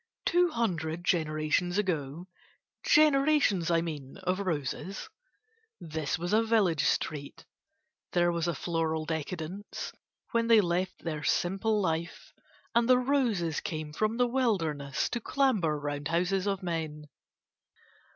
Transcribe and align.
Two 0.25 0.49
hundred 0.49 1.05
generations 1.05 1.77
ago 1.77 2.27
(generations, 2.83 3.69
I 3.69 3.81
mean, 3.81 4.17
of 4.23 4.39
roses) 4.39 5.09
this 5.79 6.17
was 6.17 6.33
a 6.33 6.41
village 6.41 6.85
street; 6.85 7.45
there 8.11 8.31
was 8.31 8.47
a 8.47 8.55
floral 8.55 9.05
decadence 9.05 9.93
when 10.31 10.47
they 10.47 10.59
left 10.59 11.03
their 11.03 11.21
simple 11.21 11.79
life 11.79 12.33
and 12.73 12.89
the 12.89 12.97
roses 12.97 13.59
came 13.61 13.93
from 13.93 14.17
the 14.17 14.25
wilderness 14.25 15.07
to 15.09 15.19
clamber 15.21 15.77
round 15.79 16.07
houses 16.07 16.47
of 16.47 16.63
men. 16.63 17.07